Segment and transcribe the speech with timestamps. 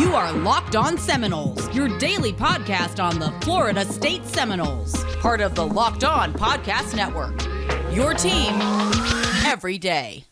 [0.00, 5.54] You are Locked On Seminoles, your daily podcast on the Florida State Seminoles, part of
[5.54, 7.38] the Locked On Podcast Network.
[7.94, 8.58] Your team
[9.44, 10.24] every day.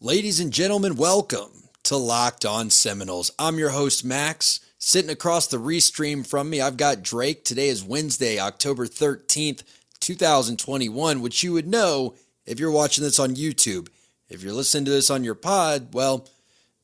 [0.00, 1.50] Ladies and gentlemen, welcome
[1.82, 3.32] to Locked On Seminoles.
[3.40, 4.60] I'm your host, Max.
[4.78, 7.44] Sitting across the restream from me, I've got Drake.
[7.44, 9.64] Today is Wednesday, October 13th,
[9.98, 12.14] 2021, which you would know
[12.48, 13.88] if you're watching this on YouTube.
[14.28, 16.28] If you're listening to this on your pod, well,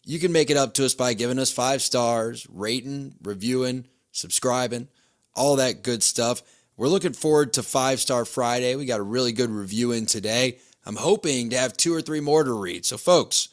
[0.05, 4.89] you can make it up to us by giving us five stars, rating, reviewing, subscribing,
[5.35, 6.43] all that good stuff.
[6.77, 8.77] We're looking forward to Five Star Friday.
[8.77, 10.59] We got a really good review in today.
[10.85, 12.85] I'm hoping to have two or three more to read.
[12.85, 13.49] So, folks,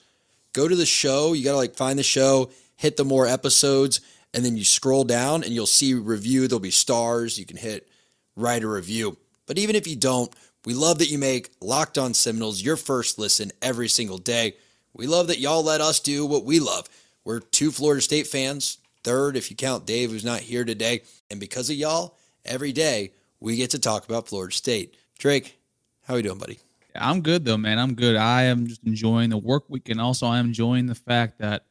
[0.53, 1.33] go to the show.
[1.33, 4.02] You got to like find the show, hit the more episodes,
[4.33, 6.47] and then you scroll down and you'll see review.
[6.47, 7.39] There'll be stars.
[7.39, 7.88] You can hit
[8.35, 9.17] write a review.
[9.45, 10.33] But even if you don't,
[10.65, 14.55] we love that you make Locked On Seminoles your first listen every single day.
[14.94, 16.88] We love that y'all let us do what we love.
[17.23, 21.02] We're two Florida State fans, third if you count Dave, who's not here today.
[21.31, 24.95] And because of y'all, every day we get to talk about Florida State.
[25.17, 25.59] Drake,
[26.03, 26.59] how are you doing, buddy?
[26.95, 27.80] I'm good though, man.
[27.80, 28.16] I'm good.
[28.16, 31.66] I am just enjoying the work week, and also I am enjoying the fact that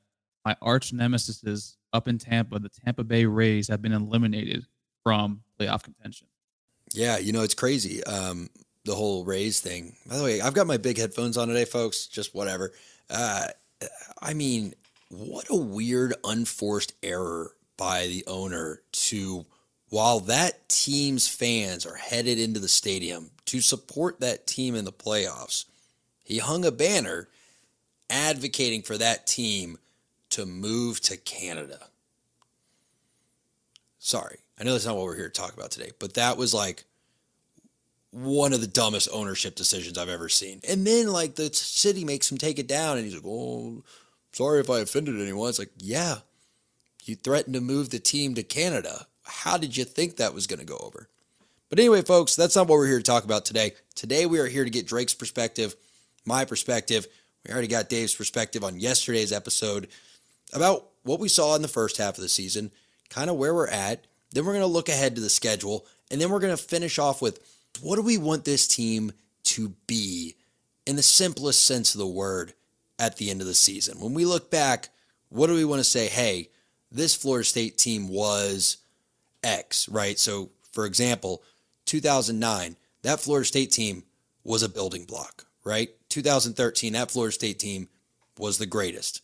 [0.44, 2.58] my arch nemesis is up in Tampa.
[2.58, 4.66] The Tampa Bay Rays have been eliminated
[5.04, 6.26] from playoff contention.
[6.92, 8.02] Yeah, you know it's crazy.
[8.04, 8.48] Um,
[8.90, 9.94] the whole Rays thing.
[10.04, 12.06] By the way, I've got my big headphones on today, folks.
[12.06, 12.72] Just whatever.
[13.08, 13.46] Uh,
[14.20, 14.74] I mean,
[15.08, 19.46] what a weird, unforced error by the owner to,
[19.90, 24.92] while that team's fans are headed into the stadium to support that team in the
[24.92, 25.66] playoffs,
[26.24, 27.28] he hung a banner
[28.10, 29.78] advocating for that team
[30.30, 31.78] to move to Canada.
[34.00, 36.52] Sorry, I know that's not what we're here to talk about today, but that was
[36.52, 36.84] like
[38.10, 40.60] one of the dumbest ownership decisions I've ever seen.
[40.68, 43.82] And then like the city makes him take it down and he's like, "Oh,
[44.32, 46.18] sorry if I offended anyone." It's like, "Yeah.
[47.04, 49.06] You threatened to move the team to Canada.
[49.22, 51.08] How did you think that was going to go over?"
[51.68, 53.74] But anyway, folks, that's not what we're here to talk about today.
[53.94, 55.76] Today we are here to get Drake's perspective,
[56.24, 57.06] my perspective.
[57.46, 59.88] We already got Dave's perspective on yesterday's episode
[60.52, 62.72] about what we saw in the first half of the season,
[63.08, 64.04] kind of where we're at.
[64.32, 66.98] Then we're going to look ahead to the schedule, and then we're going to finish
[66.98, 67.40] off with
[67.80, 69.12] what do we want this team
[69.44, 70.36] to be
[70.86, 72.52] in the simplest sense of the word
[72.98, 74.00] at the end of the season?
[74.00, 74.88] When we look back,
[75.28, 76.08] what do we want to say?
[76.08, 76.50] Hey,
[76.92, 78.78] this Florida State team was
[79.42, 80.18] X, right?
[80.18, 81.42] So, for example,
[81.86, 84.04] 2009, that Florida State team
[84.44, 85.90] was a building block, right?
[86.08, 87.88] 2013, that Florida State team
[88.38, 89.22] was the greatest.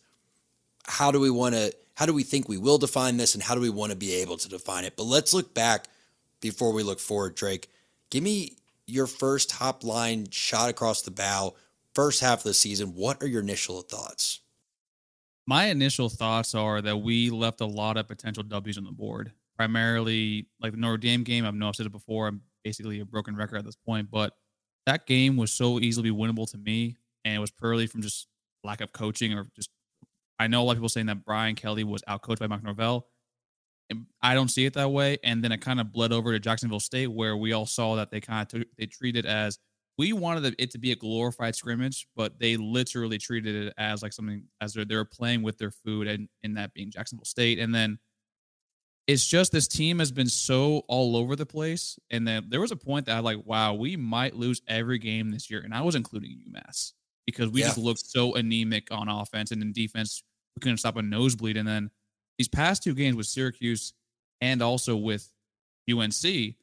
[0.85, 3.55] How do we want to, how do we think we will define this and how
[3.55, 4.95] do we want to be able to define it?
[4.95, 5.85] But let's look back
[6.39, 7.69] before we look forward, Drake.
[8.09, 11.55] Give me your first top line shot across the bow,
[11.93, 12.95] first half of the season.
[12.95, 14.41] What are your initial thoughts?
[15.45, 19.31] My initial thoughts are that we left a lot of potential W's on the board.
[19.55, 21.45] Primarily, like the Notre Dame game.
[21.45, 22.27] I've know said it before.
[22.27, 24.33] I'm basically a broken record at this point, but
[24.85, 26.95] that game was so easily winnable to me,
[27.25, 28.27] and it was purely from just
[28.63, 29.69] lack of coaching or just.
[30.39, 33.07] I know a lot of people saying that Brian Kelly was outcoached by Mike Norvell.
[34.21, 35.17] I don't see it that way.
[35.23, 38.11] And then it kind of bled over to Jacksonville State, where we all saw that
[38.11, 39.59] they kind of t- they treated as
[39.97, 44.13] we wanted it to be a glorified scrimmage, but they literally treated it as like
[44.13, 47.59] something as they're, they're playing with their food, and in that being Jacksonville State.
[47.59, 47.97] And then
[49.07, 52.71] it's just this team has been so all over the place, and then there was
[52.71, 55.81] a point that I like, wow, we might lose every game this year, and I
[55.81, 56.93] was including UMass
[57.25, 57.67] because we yeah.
[57.67, 60.23] just looked so anemic on offense and in defense.
[60.55, 61.89] We couldn't stop a nosebleed, and then
[62.37, 63.93] these past two games with Syracuse
[64.41, 65.31] and also with
[65.91, 66.55] UNC,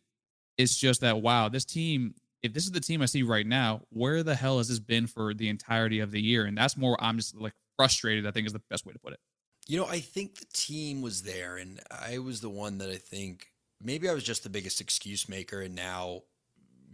[0.59, 2.15] it's just that wow, this team.
[2.43, 5.07] If this is the team I see right now, where the hell has this been
[5.07, 6.45] for the entirety of the year?
[6.45, 6.95] And that's more.
[7.03, 8.27] I'm just like frustrated.
[8.27, 9.21] I think is the best way to put it.
[9.67, 12.97] You know, I think the team was there, and I was the one that I
[12.97, 13.47] think
[13.83, 16.21] maybe I was just the biggest excuse maker, and now,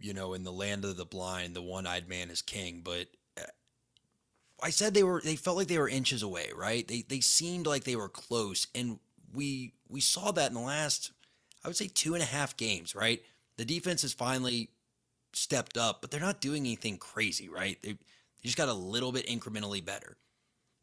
[0.00, 2.82] you know, in the land of the blind, the one-eyed man is king.
[2.84, 3.08] But
[4.62, 6.86] I said they were they felt like they were inches away, right?
[6.86, 8.98] They they seemed like they were close, and
[9.32, 11.12] we we saw that in the last
[11.64, 13.22] I would say two and a half games, right?
[13.56, 14.70] The defense has finally
[15.32, 17.78] stepped up, but they're not doing anything crazy, right?
[17.82, 17.98] They, they
[18.42, 20.16] just got a little bit incrementally better.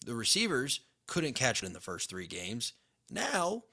[0.05, 2.73] The receivers couldn't catch it in the first three games.
[3.09, 3.63] Now,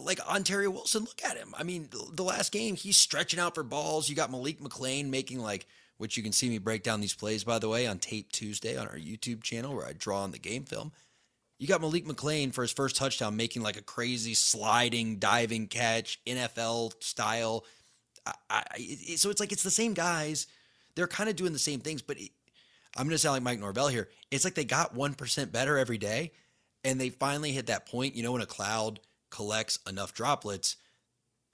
[0.00, 1.54] like Ontaria Wilson, look at him.
[1.56, 4.08] I mean, the last game, he's stretching out for balls.
[4.08, 5.66] You got Malik McClain making like
[5.98, 8.76] which you can see me break down these plays, by the way, on Tape Tuesday
[8.76, 10.92] on our YouTube channel where I draw on the game film.
[11.58, 16.20] You got Malik McClain for his first touchdown making like a crazy sliding, diving catch,
[16.24, 17.64] NFL style.
[18.24, 18.78] I, I,
[19.16, 20.46] so it's like it's the same guys.
[20.94, 22.30] they're kind of doing the same things, but it,
[22.96, 24.08] I'm going to sound like Mike Norvell here.
[24.30, 26.32] It's like they got 1% better every day
[26.84, 28.14] and they finally hit that point.
[28.14, 29.00] You know, when a cloud
[29.30, 30.76] collects enough droplets,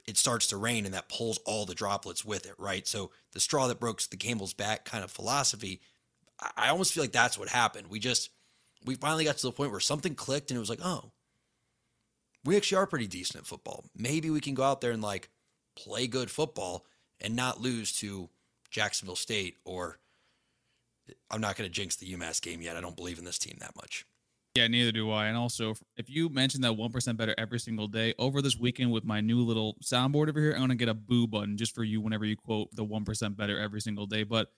[0.07, 2.87] it starts to rain and that pulls all the droplets with it, right?
[2.87, 5.81] So the straw that broke the camel's back kind of philosophy,
[6.57, 7.89] I almost feel like that's what happened.
[7.89, 8.31] We just,
[8.85, 11.13] we finally got to the point where something clicked and it was like, oh,
[12.45, 13.85] we actually are pretty decent at football.
[13.97, 15.31] Maybe we can go out there and like
[15.75, 16.85] play good football
[17.21, 18.29] and not lose to
[18.71, 19.99] Jacksonville State or
[21.31, 22.77] I'm not going to jinx the UMass game yet.
[22.77, 24.05] I don't believe in this team that much.
[24.55, 25.27] Yeah, neither do I.
[25.27, 29.05] And also, if you mention that 1% better every single day over this weekend with
[29.05, 31.83] my new little soundboard over here, I'm going to get a boo button just for
[31.83, 34.23] you whenever you quote the 1% better every single day.
[34.23, 34.49] But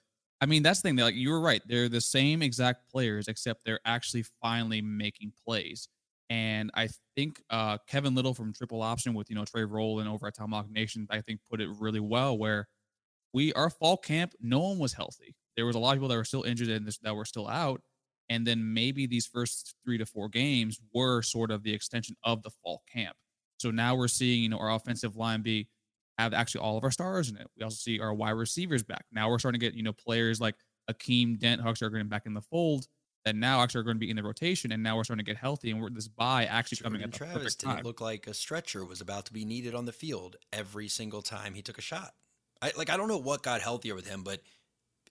[0.43, 0.97] I mean, that's the thing.
[0.97, 1.63] Like you were right.
[1.67, 5.89] They're the same exact players, except they're actually finally making plays.
[6.29, 10.27] And I think uh, Kevin Little from Triple Option with you know Trey Rowland over
[10.27, 12.37] at Tomahawk Nation, I think put it really well.
[12.37, 12.69] Where
[13.33, 15.37] we our fall camp, no one was healthy.
[15.57, 17.83] There was a lot of people that were still injured and that were still out.
[18.29, 22.43] And then maybe these first three to four games were sort of the extension of
[22.43, 23.17] the fall camp.
[23.59, 25.69] So now we're seeing you know our offensive line be
[26.19, 27.47] have actually all of our stars in it.
[27.57, 29.05] We also see our wide receivers back.
[29.13, 30.57] Now we're starting to get you know players like
[30.91, 32.87] Akeem Dent, Hucks are getting back in the fold
[33.25, 35.29] that now actually are going to be in the rotation, and now we're starting to
[35.29, 37.85] get healthy, and we're this buy actually coming at the Travis didn't time.
[37.85, 41.55] look like a stretcher was about to be needed on the field every single time
[41.55, 42.15] he took a shot.
[42.63, 44.41] I like I don't know what got healthier with him, but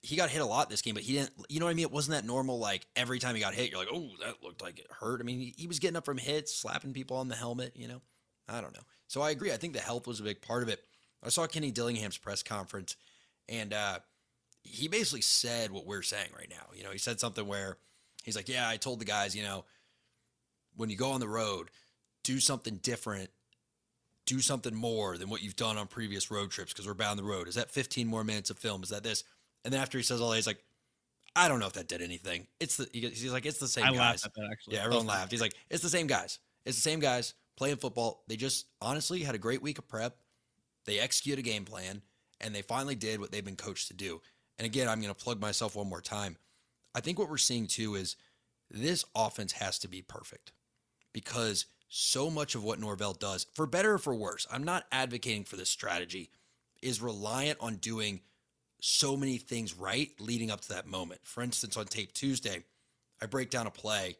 [0.02, 1.32] he got hit a lot this game, but he didn't.
[1.48, 1.84] You know what I mean?
[1.84, 2.58] It wasn't that normal.
[2.58, 5.20] Like every time he got hit, you're like, oh, that looked like it hurt.
[5.20, 7.72] I mean, he, he was getting up from hits, slapping people on the helmet.
[7.74, 8.02] You know,
[8.48, 8.82] I don't know.
[9.08, 9.52] So I agree.
[9.52, 10.80] I think the health was a big part of it.
[11.24, 12.96] I saw Kenny Dillingham's press conference,
[13.48, 13.98] and uh,
[14.62, 16.66] he basically said what we're saying right now.
[16.74, 17.78] You know, he said something where
[18.24, 19.64] he's like, "Yeah, I told the guys, you know,
[20.76, 21.68] when you go on the road,
[22.22, 23.30] do something different,
[24.26, 27.24] do something more than what you've done on previous road trips because we're bound the
[27.24, 27.48] road.
[27.48, 28.82] Is that 15 more minutes of film?
[28.82, 29.24] Is that this?"
[29.66, 30.62] And then after he says all that, he's like,
[31.34, 32.46] "I don't know if that did anything.
[32.60, 34.76] It's the he's like, it's the same I guys." laughed at that actually.
[34.76, 35.32] Yeah, everyone laughed.
[35.32, 36.38] He's like, "It's the same guys.
[36.64, 38.22] It's the same guys playing football.
[38.28, 40.16] They just honestly had a great week of prep."
[40.84, 42.00] They execute a game plan,
[42.40, 44.22] and they finally did what they've been coached to do.
[44.56, 46.36] And again, I'm going to plug myself one more time.
[46.94, 48.14] I think what we're seeing too is
[48.70, 50.52] this offense has to be perfect
[51.12, 55.42] because so much of what Norvell does, for better or for worse, I'm not advocating
[55.42, 56.30] for this strategy,
[56.82, 58.20] is reliant on doing
[58.80, 61.20] so many things right leading up to that moment.
[61.24, 62.64] For instance, on tape Tuesday,
[63.20, 64.16] I break down a play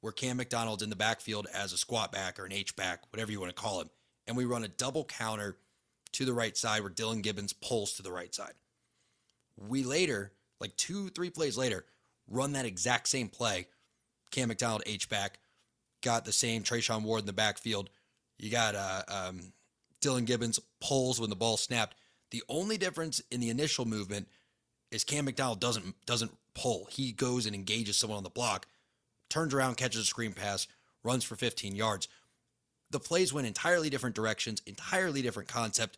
[0.00, 3.30] where Cam McDonald's in the backfield as a squat back or an H back, whatever
[3.30, 3.90] you want to call him,
[4.26, 5.56] and we run a double counter
[6.12, 8.54] to the right side where Dillan Gibbons pulls to the right side.
[9.56, 11.84] We later, like two, three plays later,
[12.28, 13.66] run that exact same play.
[14.30, 15.38] Cam McDonald H back
[16.02, 17.90] got the same Treshaun Ward in the backfield.
[18.38, 19.52] You got uh, um,
[20.00, 21.96] Dillan Gibbons pulls when the ball snapped.
[22.30, 24.28] The only difference in the initial movement
[24.90, 26.86] is Cam McDonald doesn't doesn't pull.
[26.90, 28.66] He goes and engages someone on the block,
[29.28, 30.66] turns around, catches a screen pass,
[31.02, 32.08] runs for 15 yards
[32.90, 35.96] the plays went entirely different directions, entirely different concept,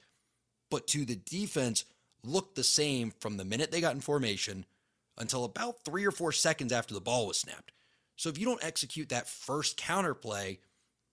[0.71, 1.85] but to the defense
[2.23, 4.65] looked the same from the minute they got in formation
[5.19, 7.73] until about three or four seconds after the ball was snapped.
[8.17, 10.61] So if you don't execute that first counter play,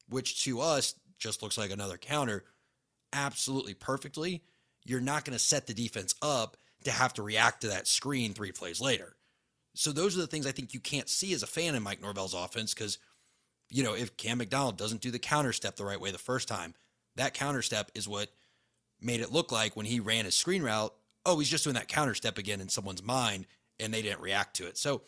[0.10, 2.44] which to us just looks like another counter,
[3.14, 4.44] absolutely perfectly,
[4.90, 8.34] you're not going to set the defense up to have to react to that screen
[8.34, 9.16] three plays later.
[9.76, 12.02] So those are the things I think you can't see as a fan in Mike
[12.02, 12.98] Norvell's offense because
[13.70, 16.48] you know, if Cam McDonald doesn't do the counter step the right way the first
[16.48, 16.74] time,
[17.16, 18.30] that counter step is what
[19.00, 20.94] made it look like when he ran his screen route,
[21.26, 23.46] oh, he's just doing that counter step again in someone's mind
[23.80, 24.78] and they didn't react to it.
[24.78, 25.04] So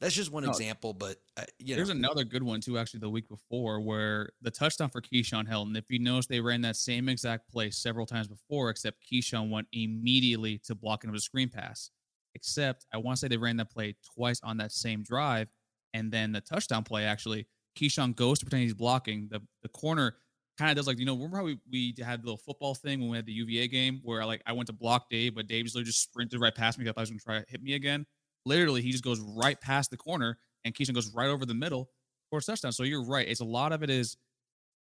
[0.00, 1.76] that's just one example, but uh, you know.
[1.76, 5.76] There's another good one too, actually, the week before where the touchdown for Keyshawn Helton.
[5.76, 9.66] If you notice, they ran that same exact play several times before, except Keyshawn went
[9.72, 11.90] immediately to blocking of a screen pass.
[12.34, 15.48] Except I want to say they ran that play twice on that same drive,
[15.92, 17.46] and then the touchdown play actually
[17.78, 19.28] Keyshawn goes to pretend he's blocking.
[19.30, 20.16] The the corner
[20.58, 23.00] kind of does like you know remember how we, we had the little football thing
[23.00, 25.64] when we had the UVA game where like I went to block Dave, but Dave
[25.64, 26.84] just literally just sprinted right past me.
[26.84, 28.06] I thought he was gonna try to hit me again.
[28.46, 31.90] Literally, he just goes right past the corner, and Keyshawn goes right over the middle
[32.30, 32.72] for a touchdown.
[32.72, 33.28] So you're right.
[33.28, 34.16] It's a lot of it is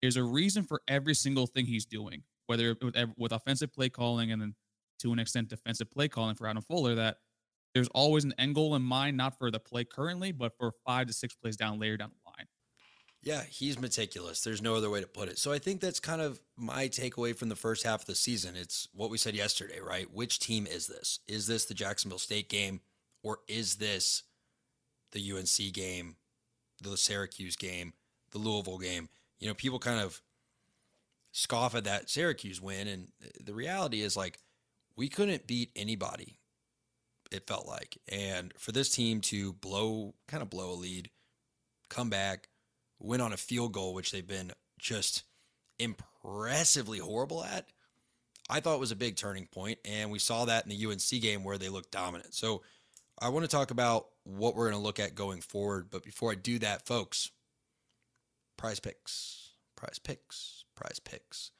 [0.03, 4.33] there's a reason for every single thing he's doing, whether with, with offensive play calling
[4.33, 4.55] and then
[5.01, 6.95] to an extent defensive play calling for Adam Fuller.
[6.95, 7.17] That
[7.75, 11.07] there's always an end goal in mind, not for the play currently, but for five
[11.09, 12.47] to six plays down later down the line.
[13.23, 14.43] Yeah, he's meticulous.
[14.43, 15.39] There's no other way to put it.
[15.39, 18.55] So I think that's kind of my takeaway from the first half of the season.
[18.55, 20.07] It's what we said yesterday, right?
[20.13, 21.19] Which team is this?
[21.27, 22.81] Is this the Jacksonville State game
[23.23, 24.23] or is this
[25.13, 26.17] the UNC game,
[26.83, 27.93] the Syracuse game,
[28.31, 29.09] the Louisville game?
[29.39, 30.21] You know, people kind of
[31.33, 33.09] scoff at that Syracuse win and
[33.41, 34.39] the reality is like
[34.97, 36.39] we couldn't beat anybody
[37.31, 37.99] it felt like.
[38.09, 41.11] And for this team to blow, kind of blow a lead,
[41.89, 42.49] come back,
[42.99, 45.25] win on a field goal, which they've been just
[45.79, 47.69] impressively horrible at,
[48.51, 49.49] I thought was a big turning.
[49.85, 52.35] And we saw that in the UNC game where they looked dominant.
[52.35, 52.63] So
[53.21, 55.89] I want to talk about what we're going to look at going forward.
[55.91, 57.31] But before I do that, folks,
[58.57, 61.51] prize picks, prize picks, prize picks,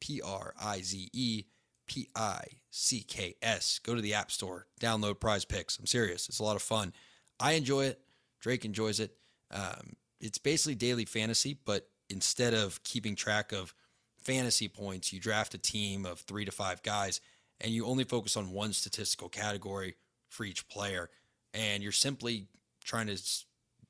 [0.00, 1.44] P R I Z E
[1.86, 3.80] P I C K S.
[3.80, 5.78] Go to the App Store, download Prize Picks.
[5.78, 6.28] I'm serious.
[6.28, 6.92] It's a lot of fun.
[7.40, 8.00] I enjoy it.
[8.40, 9.12] Drake enjoys it.
[9.50, 13.74] Um, it's basically daily fantasy, but instead of keeping track of
[14.18, 17.20] fantasy points, you draft a team of three to five guys
[17.60, 19.96] and you only focus on one statistical category
[20.28, 21.10] for each player.
[21.54, 22.46] And you're simply
[22.84, 23.20] trying to,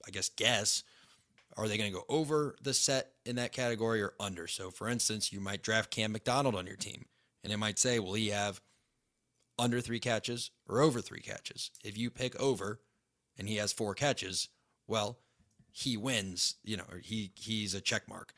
[0.07, 0.83] I guess, guess
[1.57, 4.47] are they going to go over the set in that category or under?
[4.47, 7.07] So, for instance, you might draft Cam McDonald on your team
[7.43, 8.61] and it might say, will he have
[9.59, 11.71] under three catches or over three catches?
[11.85, 12.81] If you pick over
[13.37, 14.49] and he has four catches,
[14.87, 15.19] well,
[15.73, 18.33] he wins, you know, he he's a check mark.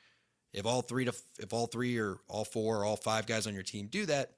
[0.52, 3.54] If all three to if all three or all four or all five guys on
[3.54, 4.32] your team do that,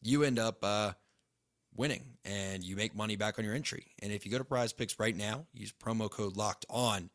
[0.00, 0.92] you end up uh,
[1.74, 3.86] winning and you make money back on your entry.
[4.00, 7.10] And if you go to Prize Picks right now, use promo code Locked On,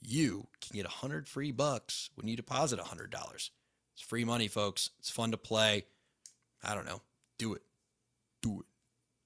[0.00, 3.50] you can get a hundred free bucks when you deposit a hundred dollars.
[3.94, 4.90] It's free money, folks.
[5.00, 5.84] It's fun to play.
[6.62, 7.02] I don't know.
[7.38, 7.62] Do it.
[8.42, 8.66] Do it.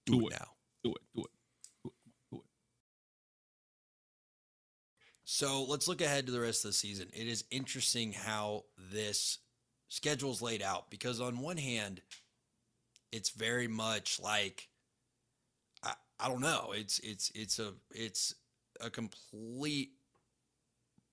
[0.07, 0.47] Do, do it, it now.
[0.83, 1.03] Do it.
[1.15, 1.31] Do it.
[1.85, 1.93] Do it.
[2.33, 2.45] Do it.
[5.25, 7.09] So let's look ahead to the rest of the season.
[7.13, 9.39] It is interesting how this
[9.89, 12.01] schedule is laid out because on one hand,
[13.13, 14.69] it's very much like
[15.85, 16.73] I, I don't know.
[16.75, 18.35] It's it's it's a it's
[18.81, 19.91] a complete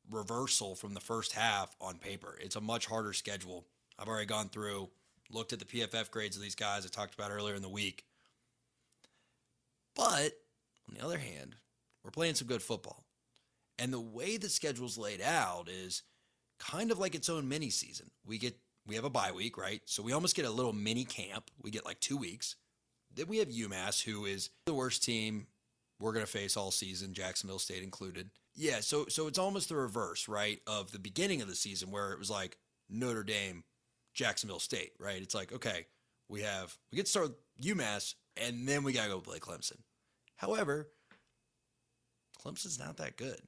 [0.09, 2.37] reversal from the first half on paper.
[2.41, 3.67] It's a much harder schedule.
[3.99, 4.89] I've already gone through,
[5.29, 8.05] looked at the PFF grades of these guys I talked about earlier in the week.
[9.95, 10.33] But
[10.87, 11.55] on the other hand,
[12.03, 13.03] we're playing some good football.
[13.77, 16.03] And the way the schedule's laid out is
[16.59, 18.09] kind of like its own mini season.
[18.25, 18.57] We get
[18.89, 19.81] we have a bye week, right?
[19.85, 21.51] So we almost get a little mini camp.
[21.61, 22.55] We get like 2 weeks.
[23.15, 25.47] Then we have UMass who is the worst team
[25.99, 28.29] we're going to face all season, Jacksonville State included.
[28.55, 32.11] Yeah, so so it's almost the reverse, right, of the beginning of the season where
[32.13, 32.57] it was like
[32.89, 33.63] Notre Dame,
[34.13, 35.21] Jacksonville State, right?
[35.21, 35.85] It's like, okay,
[36.27, 39.39] we have we get to start with UMass and then we got to go play
[39.39, 39.77] Clemson.
[40.37, 40.89] However,
[42.43, 43.41] Clemson's not that good.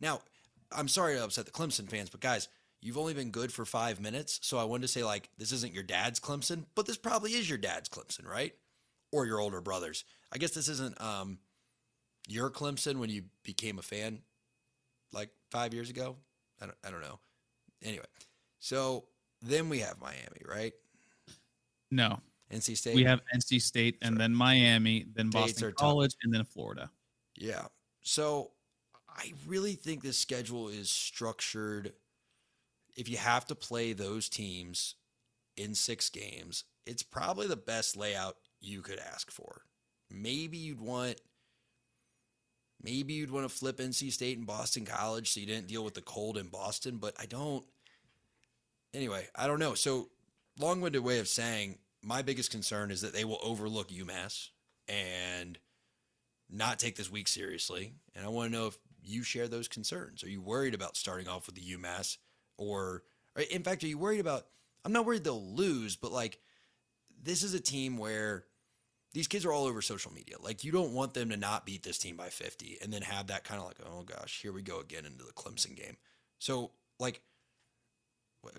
[0.00, 0.20] Now,
[0.72, 2.48] I'm sorry to upset the Clemson fans, but guys,
[2.86, 5.74] you've only been good for 5 minutes, so I wanted to say like this isn't
[5.74, 8.54] your dad's Clemson, but this probably is your dad's Clemson, right?
[9.10, 10.04] Or your older brother's.
[10.32, 11.38] I guess this isn't um
[12.28, 14.20] your Clemson when you became a fan
[15.12, 16.16] like five years ago.
[16.60, 17.18] I don't, I don't know.
[17.82, 18.06] Anyway,
[18.60, 19.04] so
[19.42, 20.72] then we have Miami, right?
[21.90, 22.20] No.
[22.52, 22.94] NC State.
[22.94, 26.20] We have NC State and then Miami, then States Boston College, tough.
[26.22, 26.90] and then Florida.
[27.34, 27.66] Yeah.
[28.02, 28.52] So
[29.08, 31.92] I really think this schedule is structured.
[32.96, 34.94] If you have to play those teams
[35.56, 39.62] in six games, it's probably the best layout you could ask for.
[40.10, 41.20] Maybe you'd want
[42.82, 45.94] Maybe you'd want to flip NC State and Boston College so you didn't deal with
[45.94, 47.64] the cold in Boston, but I don't.
[48.94, 49.74] Anyway, I don't know.
[49.74, 50.08] So,
[50.58, 54.50] long winded way of saying my biggest concern is that they will overlook UMass
[54.88, 55.58] and
[56.50, 57.94] not take this week seriously.
[58.14, 60.22] And I want to know if you share those concerns.
[60.22, 62.18] Are you worried about starting off with the UMass?
[62.58, 63.02] Or,
[63.50, 64.46] in fact, are you worried about?
[64.84, 66.38] I'm not worried they'll lose, but like,
[67.22, 68.44] this is a team where
[69.16, 70.36] these kids are all over social media.
[70.40, 73.28] Like you don't want them to not beat this team by 50 and then have
[73.28, 75.96] that kind of like, oh gosh, here we go again into the Clemson game.
[76.38, 77.22] So like,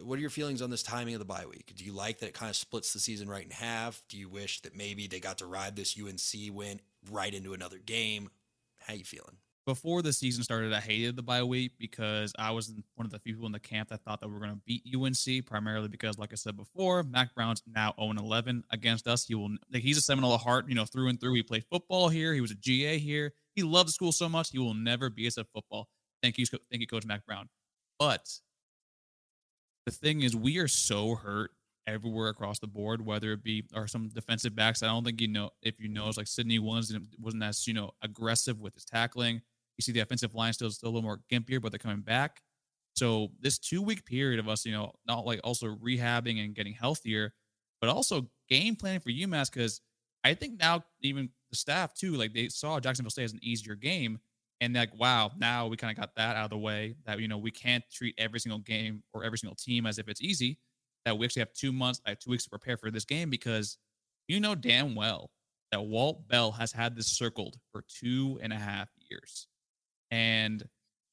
[0.01, 1.73] what are your feelings on this timing of the bye week?
[1.75, 4.01] Do you like that it kind of splits the season right in half?
[4.09, 7.77] Do you wish that maybe they got to ride this UNC win right into another
[7.77, 8.29] game?
[8.79, 9.37] How you feeling?
[9.67, 13.19] Before the season started, I hated the bye week because I was one of the
[13.19, 15.89] few people in the camp that thought that we were going to beat UNC, primarily
[15.89, 19.25] because, like I said before, Mack Brown's now 0 11 against us.
[19.25, 21.33] He will, like, he's a Seminole heart, you know, through and through.
[21.33, 22.33] He played football here.
[22.33, 23.33] He was a GA here.
[23.55, 24.51] He loved school so much.
[24.51, 25.89] He will never be us at football.
[26.23, 27.49] Thank you, thank you, Coach Mack Brown.
[27.99, 28.25] But
[29.85, 31.51] the thing is, we are so hurt
[31.87, 34.81] everywhere across the board, whether it be or some defensive backs.
[34.81, 37.73] I don't think you know if you know, it's like Sidney wasn't wasn't as you
[37.73, 39.41] know aggressive with his tackling.
[39.77, 42.41] You see the offensive line still still a little more gimpier, but they're coming back.
[42.95, 46.73] So this two week period of us, you know, not like also rehabbing and getting
[46.73, 47.33] healthier,
[47.79, 49.81] but also game planning for UMass because
[50.23, 53.75] I think now even the staff too, like they saw Jacksonville State as an easier
[53.75, 54.19] game.
[54.59, 57.27] And like, wow, now we kind of got that out of the way that, you
[57.27, 60.57] know, we can't treat every single game or every single team as if it's easy.
[61.05, 63.77] That we actually have two months, have two weeks to prepare for this game because
[64.27, 65.29] you know damn well
[65.71, 69.47] that Walt Bell has had this circled for two and a half years.
[70.11, 70.63] And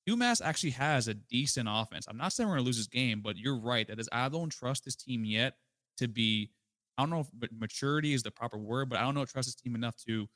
[0.08, 2.06] UMass actually has a decent offense.
[2.08, 3.86] I'm not saying we're going to lose this game, but you're right.
[3.86, 5.54] That is, I don't trust this team yet
[5.98, 6.50] to be,
[6.98, 9.54] I don't know if maturity is the proper word, but I don't know trust this
[9.54, 10.28] team enough to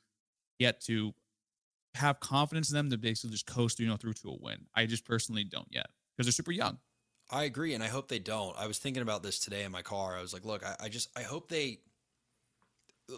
[0.57, 1.13] yet to
[1.95, 4.65] have confidence in them to basically just coast, you know, through to a win.
[4.75, 6.77] I just personally don't yet because they're super young.
[7.31, 8.57] I agree, and I hope they don't.
[8.57, 10.17] I was thinking about this today in my car.
[10.17, 11.79] I was like, look, I, I just I hope they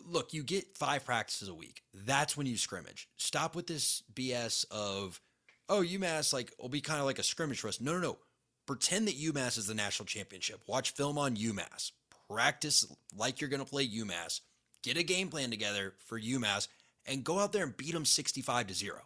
[0.07, 1.81] look, you get five practices a week.
[1.93, 3.07] That's when you scrimmage.
[3.17, 5.19] Stop with this BS of,
[5.71, 7.81] oh, UMass like will be kind of like a scrimmage for us.
[7.81, 8.17] No, no, no.
[8.67, 10.61] Pretend that UMass is the national championship.
[10.67, 11.91] Watch film on UMass.
[12.29, 12.85] Practice
[13.17, 14.41] like you're going to play UMass.
[14.83, 16.67] Get a game plan together for UMass
[17.05, 18.97] and go out there and beat them 65 to 0.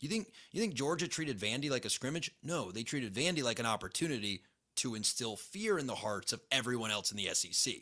[0.00, 2.30] You think you think Georgia treated Vandy like a scrimmage?
[2.42, 4.42] No, they treated Vandy like an opportunity
[4.76, 7.74] to instill fear in the hearts of everyone else in the SEC.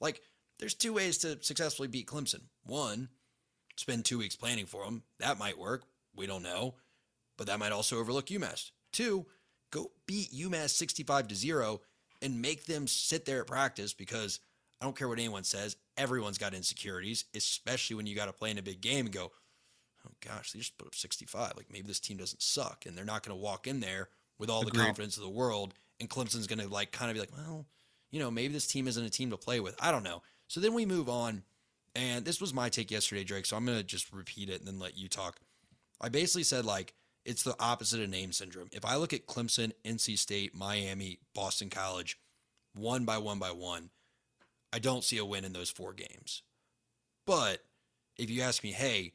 [0.00, 0.20] Like
[0.58, 2.42] there's two ways to successfully beat Clemson.
[2.64, 3.08] One,
[3.76, 5.02] spend 2 weeks planning for them.
[5.20, 5.84] That might work.
[6.14, 6.74] We don't know.
[7.36, 8.70] But that might also overlook UMass.
[8.92, 9.26] Two,
[9.70, 11.80] go beat UMass 65 to 0
[12.22, 14.40] and make them sit there at practice because
[14.80, 18.50] I don't care what anyone says, everyone's got insecurities, especially when you got to play
[18.50, 19.32] in a big game and go,
[20.06, 21.52] oh gosh, they just put up 65.
[21.56, 22.84] Like maybe this team doesn't suck.
[22.86, 24.74] And they're not going to walk in there with all Agreed.
[24.74, 25.74] the confidence of the world.
[26.00, 27.66] And Clemson's going to like kind of be like, well,
[28.10, 29.74] you know, maybe this team isn't a team to play with.
[29.80, 30.22] I don't know.
[30.48, 31.42] So then we move on.
[31.96, 33.46] And this was my take yesterday, Drake.
[33.46, 35.38] So I'm going to just repeat it and then let you talk.
[36.00, 36.92] I basically said, like,
[37.24, 38.68] it's the opposite of name syndrome.
[38.72, 42.18] If I look at Clemson, NC State, Miami, Boston College,
[42.74, 43.90] one by one by one,
[44.72, 46.42] I don't see a win in those four games.
[47.26, 47.64] But
[48.18, 49.12] if you ask me, hey,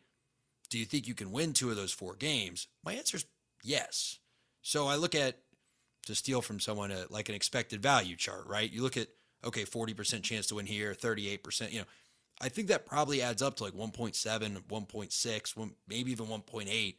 [0.70, 2.68] do you think you can win two of those four games?
[2.84, 3.26] My answer is
[3.64, 4.20] yes.
[4.62, 5.38] So I look at,
[6.06, 8.72] to steal from someone, a, like an expected value chart, right?
[8.72, 9.08] You look at,
[9.44, 11.86] okay, 40% chance to win here, 38%, you know,
[12.42, 16.96] I think that probably adds up to like 1.7, 1.6, one, maybe even 1.8.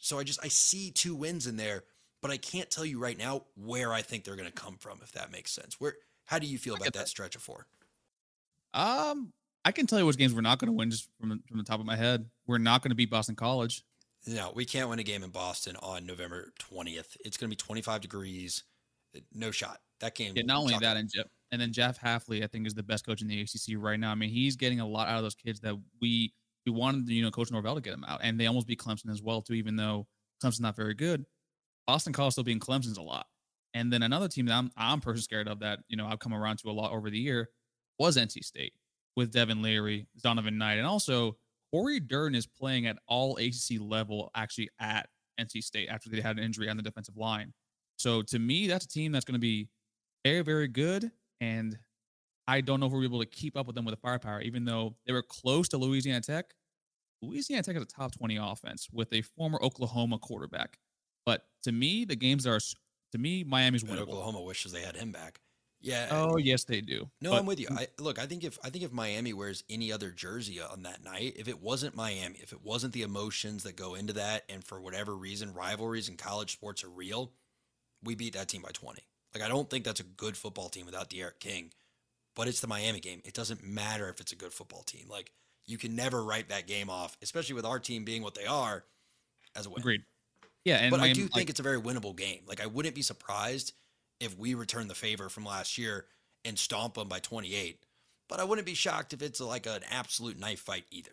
[0.00, 1.84] So I just, I see two wins in there,
[2.20, 4.98] but I can't tell you right now where I think they're going to come from,
[5.02, 5.78] if that makes sense.
[5.78, 7.66] Where, how do you feel about that stretch of four?
[8.74, 9.32] Um,
[9.64, 11.64] I can tell you which games we're not going to win just from from the
[11.64, 12.26] top of my head.
[12.46, 13.82] We're not going to beat Boston College.
[14.26, 17.16] No, we can't win a game in Boston on November 20th.
[17.24, 18.64] It's going to be 25 degrees.
[19.34, 19.78] No shot.
[20.00, 20.34] That game.
[20.36, 23.06] Yeah, not only that, and Jeff, and then Jeff Hafley, I think, is the best
[23.06, 24.12] coach in the ACC right now.
[24.12, 26.32] I mean, he's getting a lot out of those kids that we
[26.66, 29.10] we wanted, you know, Coach Norvell to get them out, and they almost beat Clemson
[29.10, 29.54] as well too.
[29.54, 30.06] Even though
[30.42, 31.24] Clemson's not very good,
[31.86, 33.26] Boston College still being Clemson's a lot.
[33.74, 36.34] And then another team that I'm I'm personally scared of that you know I've come
[36.34, 37.48] around to a lot over the year
[37.98, 38.72] was NC State
[39.16, 41.36] with Devin Leary, Zonovan Knight, and also
[41.72, 45.08] Cory Durden is playing at all ACC level actually at
[45.40, 47.52] NC State after they had an injury on the defensive line.
[47.96, 49.68] So to me, that's a team that's going to be
[50.24, 51.10] very, very good.
[51.40, 51.78] And
[52.50, 54.64] I don't know if we're able to keep up with them with the firepower, even
[54.64, 56.46] though they were close to Louisiana Tech.
[57.22, 60.76] Louisiana Tech has a top 20 offense with a former Oklahoma quarterback.
[61.24, 62.58] But to me, the games are,
[63.12, 64.00] to me, Miami's winnable.
[64.00, 65.38] Oklahoma wishes they had him back.
[65.80, 66.08] Yeah.
[66.10, 67.08] Oh yes, they do.
[67.20, 67.68] No, but, I'm with you.
[67.70, 68.18] I look.
[68.18, 71.48] I think if I think if Miami wears any other jersey on that night, if
[71.48, 75.16] it wasn't Miami, if it wasn't the emotions that go into that, and for whatever
[75.16, 77.32] reason rivalries in college sports are real,
[78.02, 79.00] we beat that team by 20.
[79.32, 81.70] Like I don't think that's a good football team without D'Eriq King,
[82.40, 83.20] but it's the Miami game.
[83.26, 85.04] It doesn't matter if it's a good football team.
[85.10, 85.30] Like
[85.66, 88.82] you can never write that game off, especially with our team being what they are,
[89.54, 89.80] as a win.
[89.80, 90.00] Agreed.
[90.64, 92.40] Yeah, and but Miami, I do think like, it's a very winnable game.
[92.46, 93.74] Like I wouldn't be surprised
[94.20, 96.06] if we return the favor from last year
[96.46, 97.84] and stomp them by 28.
[98.26, 101.12] But I wouldn't be shocked if it's like an absolute knife fight either.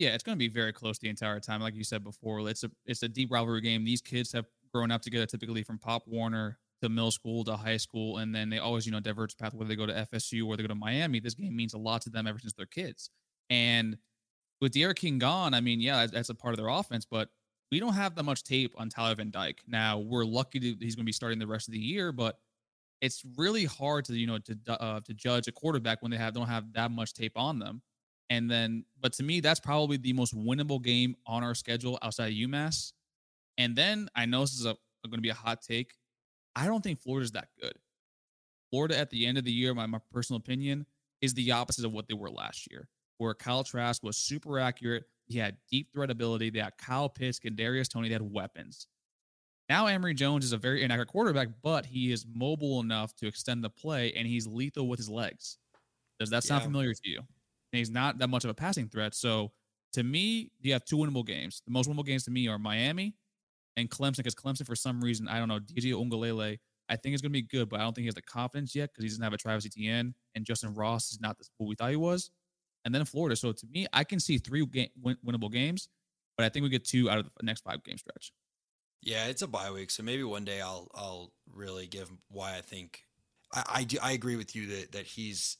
[0.00, 1.60] Yeah, it's going to be very close the entire time.
[1.60, 3.84] Like you said before, it's a it's a deep rivalry game.
[3.84, 7.76] These kids have grown up together, typically from Pop Warner to middle school to high
[7.76, 10.56] school, and then they always you know diverge path whether they go to FSU or
[10.56, 11.20] they go to Miami.
[11.20, 13.10] This game means a lot to them ever since they're kids.
[13.50, 13.96] And
[14.60, 17.28] with D'Eriq King gone, I mean, yeah, that's a part of their offense, but
[17.70, 19.62] we don't have that much tape on Tyler Van Dyke.
[19.66, 22.38] Now we're lucky he's going to be starting the rest of the year, but
[23.00, 26.34] it's really hard to you know to uh, to judge a quarterback when they have
[26.34, 27.82] don't have that much tape on them.
[28.30, 32.28] And then, but to me, that's probably the most winnable game on our schedule outside
[32.28, 32.92] of UMass.
[33.56, 35.92] And then I know this is a, going to be a hot take.
[36.58, 37.74] I don't think Florida's that good.
[38.70, 40.86] Florida at the end of the year, my, my personal opinion,
[41.20, 45.04] is the opposite of what they were last year, where Kyle Trask was super accurate.
[45.26, 46.50] He had deep threat ability.
[46.50, 48.08] They had Kyle Pitts and Darius Toney.
[48.08, 48.88] They had weapons.
[49.68, 53.62] Now Emory Jones is a very inaccurate quarterback, but he is mobile enough to extend
[53.62, 55.58] the play, and he's lethal with his legs.
[56.18, 56.66] Does that sound yeah.
[56.66, 57.18] familiar to you?
[57.18, 59.14] And he's not that much of a passing threat.
[59.14, 59.52] So
[59.92, 61.62] to me, you have two winnable games.
[61.64, 63.14] The most winnable games to me are Miami
[63.78, 66.58] and Clemson, because Clemson, for some reason, I don't know, DJ Uiagalelei,
[66.90, 68.74] I think it's going to be good, but I don't think he has the confidence
[68.74, 71.74] yet because he doesn't have a Travis Etienne, and Justin Ross is not what we
[71.74, 72.30] thought he was.
[72.84, 73.36] and then Florida.
[73.36, 75.88] So to me, I can see three game, win, winnable games,
[76.36, 78.32] but I think we get two out of the next five game stretch.
[79.02, 82.62] Yeah, it's a bye week, so maybe one day I'll I'll really give why I
[82.62, 83.04] think
[83.52, 85.58] I I, do, I agree with you that that he's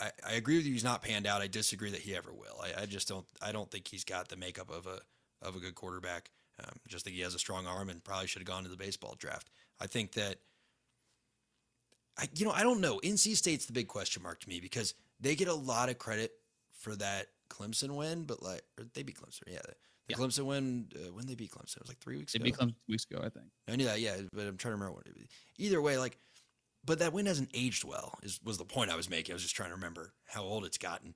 [0.00, 1.42] I, I agree with you he's not panned out.
[1.42, 2.60] I disagree that he ever will.
[2.62, 5.00] I, I just don't I don't think he's got the makeup of a
[5.42, 6.30] of a good quarterback.
[6.62, 8.76] Um, just think he has a strong arm and probably should have gone to the
[8.76, 9.48] baseball draft.
[9.80, 10.36] I think that
[12.18, 12.98] I you know I don't know.
[13.04, 16.32] NC State's the big question mark to me because they get a lot of credit
[16.80, 19.60] for that Clemson win, but like or they beat Clemson, yeah.
[19.64, 19.74] The,
[20.08, 20.16] Yeah.
[20.16, 22.44] Clemson win uh, when they beat Clemson, it was like three weeks They ago.
[22.44, 23.46] beat Clemson two weeks ago, I think.
[23.68, 25.06] I knew that, yeah, but I'm trying to remember what.
[25.06, 25.26] It, was.
[25.58, 26.18] either way, like,
[26.84, 28.18] but that win hasn't aged well.
[28.22, 29.32] Is was the point I was making?
[29.32, 31.14] I was just trying to remember how old it's gotten.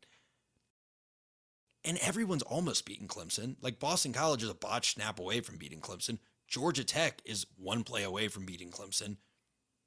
[1.85, 3.57] And everyone's almost beaten Clemson.
[3.61, 6.19] Like Boston College is a botch snap away from beating Clemson.
[6.47, 9.17] Georgia Tech is one play away from beating Clemson.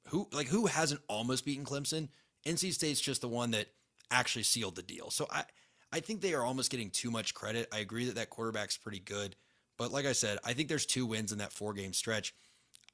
[0.08, 2.08] Who like who hasn't almost beaten Clemson?
[2.44, 3.68] NC State's just the one that
[4.10, 5.10] actually sealed the deal.
[5.10, 5.44] So I
[5.92, 7.68] I think they are almost getting too much credit.
[7.72, 9.36] I agree that that quarterback's pretty good,
[9.78, 12.34] but like I said, I think there's two wins in that four game stretch.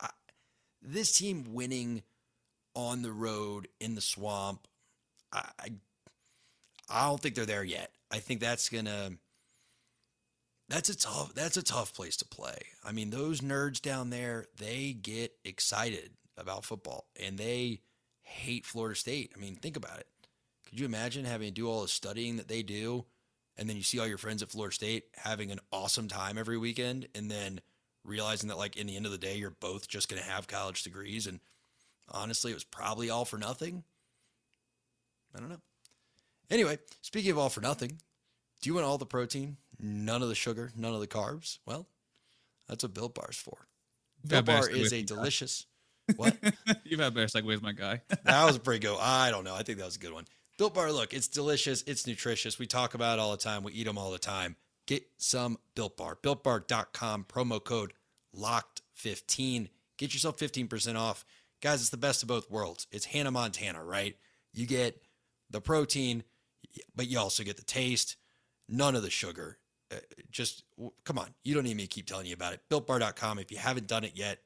[0.00, 0.10] I,
[0.80, 2.02] this team winning
[2.74, 4.66] on the road in the swamp,
[5.32, 5.68] I, I
[6.88, 7.90] I don't think they're there yet.
[8.12, 9.12] I think that's gonna
[10.68, 12.58] that's a tough that's a tough place to play.
[12.84, 17.80] I mean, those nerds down there, they get excited about football and they
[18.22, 19.32] hate Florida State.
[19.36, 20.06] I mean, think about it.
[20.68, 23.06] Could you imagine having to do all the studying that they do
[23.56, 26.58] and then you see all your friends at Florida State having an awesome time every
[26.58, 27.60] weekend and then
[28.04, 30.46] realizing that like in the end of the day you're both just going to have
[30.48, 31.40] college degrees and
[32.08, 33.84] honestly it was probably all for nothing.
[35.34, 35.60] I don't know.
[36.52, 37.98] Anyway, speaking of all for nothing,
[38.60, 41.58] do you want all the protein, none of the sugar, none of the carbs?
[41.64, 41.88] Well,
[42.68, 43.66] that's what Built Bar's for.
[44.22, 45.06] Built You've had better Bar is a my guy.
[45.06, 45.66] delicious.
[46.16, 46.36] What?
[46.84, 48.02] You've had better segues, my guy.
[48.24, 48.98] that was a pretty good.
[49.00, 49.54] I don't know.
[49.54, 50.26] I think that was a good one.
[50.58, 51.82] Built Bar, look, it's delicious.
[51.86, 52.58] It's nutritious.
[52.58, 53.62] We talk about it all the time.
[53.62, 54.56] We eat them all the time.
[54.86, 56.18] Get some Built Bar.
[56.22, 57.94] BuiltBar.com, promo code
[58.36, 59.68] LOCKED15.
[59.96, 61.24] Get yourself 15% off.
[61.62, 62.86] Guys, it's the best of both worlds.
[62.90, 64.16] It's Hannah Montana, right?
[64.52, 65.00] You get
[65.50, 66.24] the protein,
[66.94, 68.16] but you also get the taste,
[68.68, 69.58] none of the sugar.
[69.90, 69.96] Uh,
[70.30, 70.64] just
[71.04, 71.28] come on.
[71.44, 72.60] You don't need me to keep telling you about it.
[72.70, 73.38] BuiltBar.com.
[73.38, 74.38] If you haven't done it yet,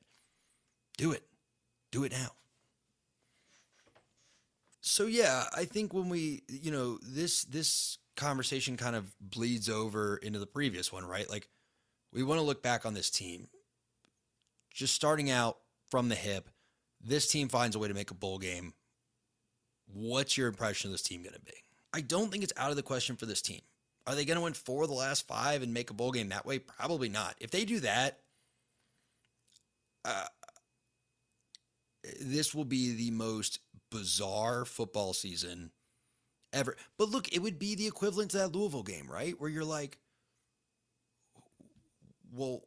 [0.97, 1.23] do it.
[1.93, 2.33] Do it now.
[4.81, 10.17] So yeah, I think when we, you know, this this conversation kind of bleeds over
[10.17, 11.29] into the previous one, right?
[11.29, 11.49] Like
[12.13, 13.49] we want to look back on this team.
[14.73, 15.59] Just starting out
[15.91, 16.49] from the hip,
[17.03, 18.75] this team finds a way to make a bowl game.
[19.87, 21.53] What's your impression of this team going to be?
[21.97, 23.63] I don't think it's out of the question for this team.
[24.07, 26.29] Are they going to win four of the last five and make a bowl game
[26.29, 26.59] that way?
[26.59, 27.35] Probably not.
[27.41, 28.21] If they do that,
[30.05, 30.27] uh,
[32.21, 35.71] this will be the most bizarre football season
[36.53, 36.77] ever.
[36.99, 39.41] But look, it would be the equivalent to that Louisville game, right?
[39.41, 39.99] Where you're like,
[42.31, 42.61] well,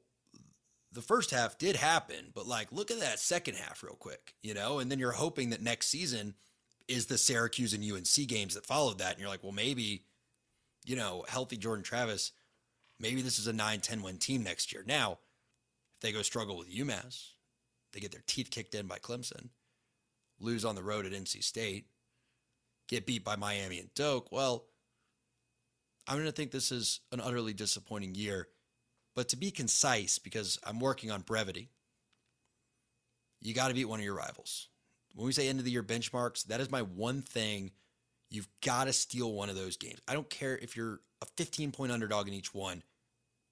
[0.92, 4.56] the first half did happen, but like, look at that second half real quick, you
[4.56, 4.80] know?
[4.80, 6.34] And then you're hoping that next season
[6.89, 9.12] is the Syracuse and UNC games that followed that.
[9.12, 10.04] And you're like, well, maybe,
[10.86, 12.32] you know, healthy Jordan Travis,
[12.99, 14.84] maybe this is a 9 10 win team next year.
[14.86, 15.19] Now,
[15.95, 17.34] if they go struggle with UMass,
[17.93, 19.49] they get their teeth kicked in by Clemson,
[20.39, 21.86] lose on the road at NC State,
[22.88, 24.32] get beat by Miami and Doak.
[24.32, 24.65] Well,
[26.08, 28.47] I'm going to think this is an utterly disappointing year.
[29.15, 31.69] But to be concise, because I'm working on brevity,
[33.41, 34.68] you got to beat one of your rivals.
[35.19, 37.71] When we say end of the year benchmarks, that is my one thing.
[38.32, 39.99] You've got to steal one of those games.
[40.08, 42.84] I don't care if you're a 15 point underdog in each one.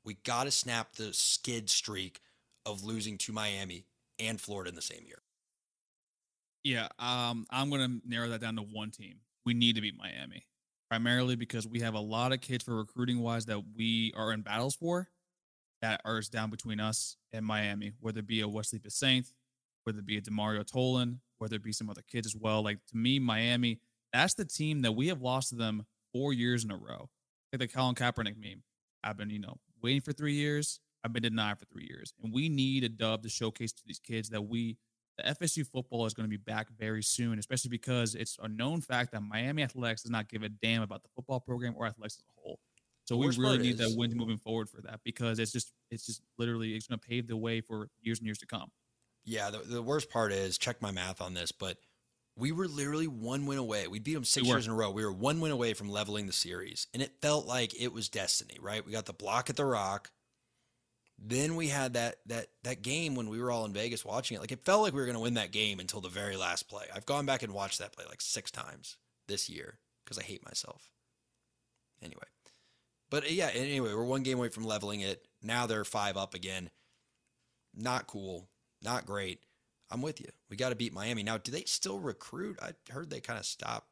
[0.05, 2.21] We got to snap the skid streak
[2.65, 3.83] of losing to Miami
[4.17, 5.21] and Florida in the same year.
[6.63, 9.15] Yeah, um, I'm gonna narrow that down to one team.
[9.45, 10.45] We need to beat Miami,
[10.89, 14.39] primarily because we have a lot of kids for recruiting wise that we are in
[14.39, 15.09] battles for,
[15.81, 17.91] that are down between us and Miami.
[17.99, 19.33] Whether it be a Wesley Saint,
[19.83, 22.63] whether it be a Demario Tolan, whether it be some other kids as well.
[22.63, 23.79] Like to me, Miami,
[24.13, 27.09] that's the team that we have lost to them four years in a row.
[27.51, 28.63] Like the Colin Kaepernick meme.
[29.03, 30.79] I've been, you know, waiting for three years.
[31.03, 33.99] I've been denied for three years, and we need a dub to showcase to these
[33.99, 34.77] kids that we
[35.17, 38.81] the FSU football is going to be back very soon, especially because it's a known
[38.81, 42.17] fact that Miami Athletics does not give a damn about the football program or athletics
[42.17, 42.59] as a whole.
[43.05, 46.05] So we really need is- that win moving forward for that because it's just it's
[46.05, 48.69] just literally it's going to pave the way for years and years to come.
[49.27, 51.77] Yeah, the, the worst part is check my math on this, but
[52.37, 53.85] we were literally one win away.
[53.87, 54.89] We beat them six We years in a row.
[54.89, 58.07] We were one win away from leveling the series, and it felt like it was
[58.07, 58.57] destiny.
[58.61, 58.85] Right?
[58.85, 60.11] We got the block at the Rock.
[61.19, 64.39] Then we had that that that game when we were all in Vegas watching it.
[64.39, 66.69] Like it felt like we were going to win that game until the very last
[66.69, 66.85] play.
[66.95, 68.95] I've gone back and watched that play like six times
[69.27, 70.89] this year because I hate myself.
[72.01, 72.21] Anyway,
[73.09, 75.27] but uh, yeah, anyway, we're one game away from leveling it.
[75.43, 76.69] Now they're five up again.
[77.75, 78.47] Not cool.
[78.83, 79.39] Not great.
[79.89, 80.27] I'm with you.
[80.49, 81.23] We got to beat Miami.
[81.23, 82.59] Now, do they still recruit?
[82.61, 83.87] I heard they kind of stopped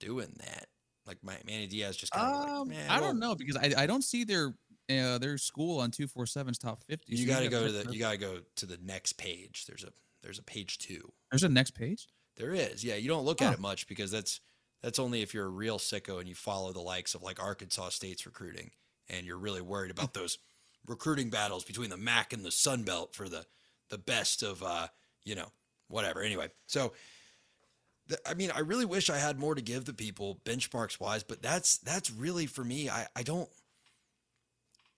[0.00, 0.66] doing that.
[1.06, 3.72] Like my, Manny Diaz just kind of Um, like, man, I don't know because I,
[3.82, 4.54] I don't see their
[4.90, 7.14] uh, their school on two four seven's top fifty.
[7.16, 9.64] You so got to go to the you got to go to the next page.
[9.66, 9.90] There's a
[10.22, 11.12] there's a page 2.
[11.30, 12.06] There's a next page.
[12.38, 12.82] There is.
[12.82, 13.48] Yeah, you don't look Huh.
[13.48, 14.40] at it much because that's
[14.82, 17.90] that's only if you're a real sicko and you follow the likes of like Arkansas
[17.90, 18.70] State's recruiting
[19.10, 20.38] and you're really worried about those
[20.86, 23.46] recruiting battles between the MAC and the Sun Belt for the
[23.90, 24.88] the best of uh,
[25.24, 25.48] you know,
[25.88, 26.22] whatever.
[26.22, 26.92] Anyway, so
[28.08, 31.22] th- I mean, I really wish I had more to give the people benchmarks wise,
[31.22, 32.88] but that's that's really for me.
[32.88, 33.48] I I don't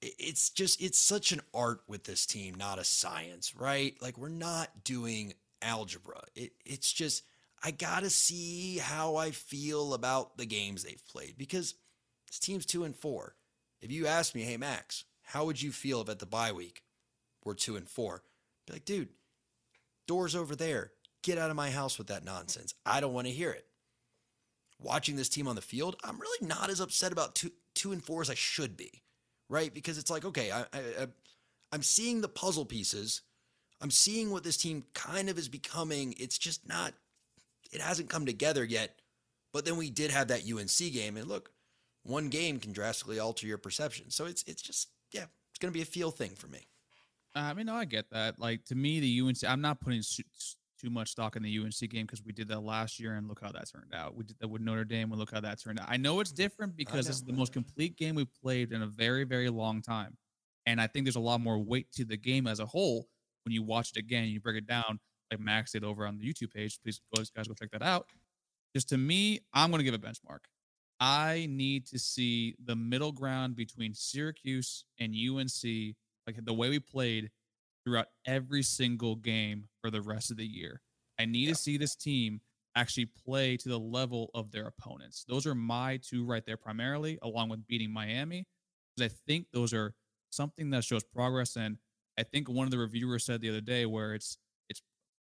[0.03, 3.94] it's just it's such an art with this team, not a science, right?
[4.01, 6.22] Like we're not doing algebra.
[6.35, 7.25] It it's just
[7.62, 11.75] I gotta see how I feel about the games they've played because
[12.29, 13.35] this team's two and four.
[13.81, 16.83] If you ask me, hey Max, how would you feel if at the bye week
[17.45, 18.23] we're two and four?
[18.67, 19.09] Be like, dude,
[20.07, 20.93] doors over there.
[21.23, 22.75] Get out of my house with that nonsense.
[22.85, 23.67] I don't want to hear it.
[24.81, 28.03] Watching this team on the field, I'm really not as upset about two two and
[28.03, 29.03] four as I should be,
[29.49, 29.73] right?
[29.75, 31.07] Because it's like, okay, I, I, I
[31.73, 33.23] I'm seeing the puzzle pieces.
[33.81, 36.15] I'm seeing what this team kind of is becoming.
[36.19, 36.95] It's just not,
[37.73, 39.01] it hasn't come together yet.
[39.53, 41.51] But then we did have that UNC game, and look,
[42.03, 44.11] one game can drastically alter your perception.
[44.11, 46.66] So it's it's just yeah, it's gonna be a feel thing for me.
[47.35, 48.38] Uh, I mean, no, I get that.
[48.38, 49.45] Like to me, the UNC.
[49.47, 50.23] I'm not putting su-
[50.81, 53.40] too much stock in the UNC game because we did that last year and look
[53.42, 54.14] how that turned out.
[54.14, 55.87] We did that with Notre Dame and look how that turned out.
[55.88, 58.87] I know it's different because this is the most complete game we've played in a
[58.87, 60.16] very, very long time,
[60.66, 63.07] and I think there's a lot more weight to the game as a whole
[63.45, 64.25] when you watch it again.
[64.25, 64.99] and You break it down
[65.31, 66.79] like Max did over on the YouTube page.
[66.83, 68.07] Please, go, guys, go check that out.
[68.75, 70.40] Just to me, I'm going to give a benchmark.
[70.99, 75.95] I need to see the middle ground between Syracuse and UNC,
[76.27, 77.31] like the way we played
[77.85, 80.81] throughout every single game for the rest of the year.
[81.19, 82.41] I need to see this team
[82.75, 85.25] actually play to the level of their opponents.
[85.29, 88.47] Those are my two right there, primarily, along with beating Miami,
[88.95, 89.95] because I think those are
[90.31, 91.57] something that shows progress.
[91.57, 91.79] And
[92.19, 94.83] I think one of the reviewers said the other day where it's it's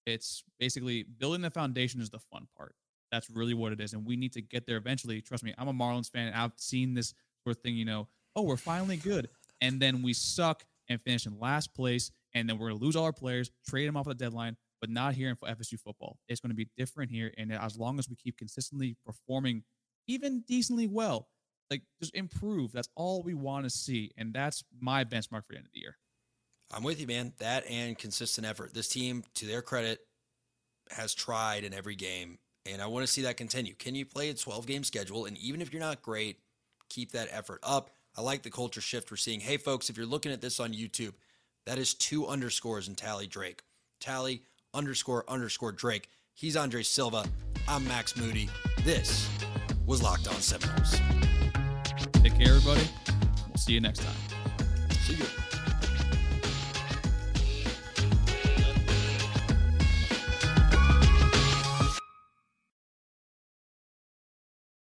[0.07, 2.75] it's basically building the foundation is the fun part.
[3.11, 3.92] That's really what it is.
[3.92, 5.20] And we need to get there eventually.
[5.20, 6.33] Trust me, I'm a Marlins fan.
[6.33, 9.29] I've seen this sort of thing, you know, oh, we're finally good.
[9.61, 12.11] And then we suck and finish in last place.
[12.35, 14.57] And then we're going to lose all our players, trade them off at the deadline,
[14.81, 16.18] but not here in FSU football.
[16.29, 17.33] It's going to be different here.
[17.37, 19.64] And as long as we keep consistently performing
[20.07, 21.29] even decently well,
[21.70, 24.12] like just improve, that's all we want to see.
[24.16, 25.96] And that's my benchmark for the end of the year.
[26.73, 27.33] I'm with you, man.
[27.38, 28.75] That and consistent effort.
[28.75, 29.99] This team, to their credit,
[30.90, 33.75] has tried in every game, and I want to see that continue.
[33.75, 35.27] Can you play a 12 game schedule?
[35.27, 36.38] And even if you're not great,
[36.88, 37.90] keep that effort up.
[38.16, 39.40] I like the culture shift we're seeing.
[39.40, 41.14] Hey, folks, if you're looking at this on YouTube,
[41.66, 43.62] that is two underscores in Tally Drake.
[44.01, 44.42] Tally
[44.75, 46.09] underscore underscore Drake.
[46.35, 47.25] He's Andre Silva.
[47.68, 48.49] I'm Max Moody.
[48.83, 49.29] This
[49.87, 51.01] was Locked On Seminoles.
[52.14, 52.88] Take care, everybody.
[53.49, 54.16] We'll see you next time.
[55.03, 55.39] See you.